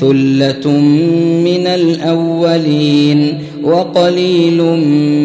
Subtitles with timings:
[0.00, 0.70] ثله
[1.44, 4.62] من الاولين وقليل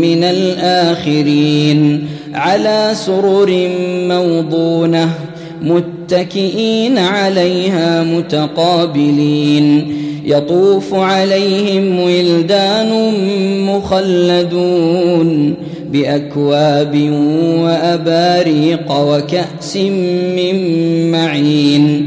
[0.00, 3.68] من الاخرين على سرر
[4.08, 5.10] موضونه
[5.62, 9.94] متكئين عليها متقابلين
[10.24, 13.12] يطوف عليهم ولدان
[13.66, 15.54] مخلدون
[15.92, 17.10] باكواب
[17.58, 19.76] واباريق وكاس
[20.36, 20.56] من
[21.10, 22.06] معين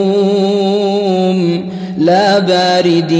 [2.01, 3.13] لا بارد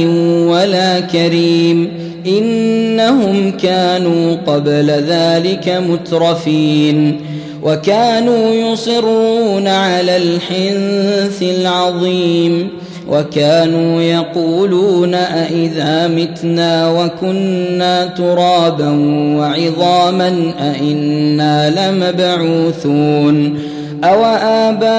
[0.47, 1.89] ولا كريم
[2.27, 7.21] إنهم كانوا قبل ذلك مترفين
[7.63, 12.69] وكانوا يصرون على الحنث العظيم
[13.09, 18.89] وكانوا يقولون أإذا متنا وكنا ترابا
[19.37, 23.59] وعظاما أإنا لمبعوثون
[24.03, 24.25] أو
[24.65, 24.91] آباؤنا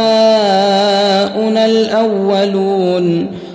[1.66, 3.41] الأولون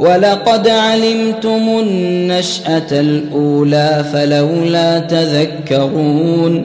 [0.00, 6.64] ولقد علمتم النشأة الأولى فلولا تذكرون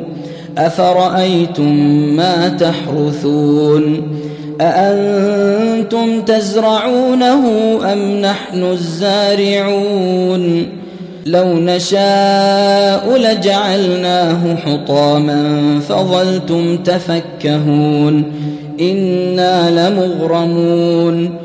[0.57, 1.75] أفرأيتم
[2.15, 4.01] ما تحرثون
[4.61, 7.43] أأنتم تزرعونه
[7.93, 10.67] أم نحن الزارعون
[11.25, 18.23] لو نشاء لجعلناه حطاما فظلتم تفكهون
[18.81, 21.44] إنا لمغرمون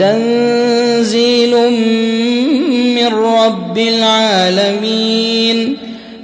[0.00, 1.54] تنزيل
[2.94, 5.76] من رب العالمين.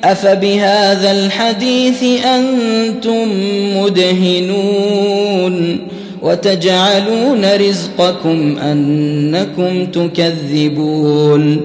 [0.04, 3.28] أفبهذا الحديث أنتم
[3.76, 5.78] مدهنون.
[6.22, 11.60] وتجعلون رزقكم أنكم تكذبون.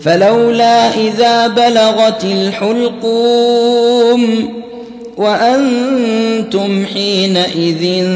[0.00, 4.22] فلولا إذا بلغت الحلقوم
[5.16, 8.06] وأنتم حينئذ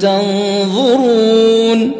[0.00, 1.99] تنظرون.